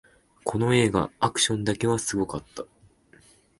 [0.45, 2.65] この映画、アクションだけはすごかった